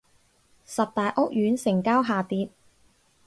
[0.65, 2.49] 十大屋苑成交下跌